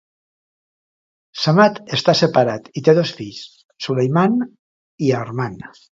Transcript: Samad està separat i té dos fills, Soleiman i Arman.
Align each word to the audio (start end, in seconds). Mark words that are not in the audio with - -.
Samad 1.41 1.77
està 1.99 2.15
separat 2.21 2.71
i 2.81 2.85
té 2.89 2.95
dos 3.01 3.11
fills, 3.19 3.45
Soleiman 3.89 4.41
i 5.09 5.13
Arman. 5.21 5.61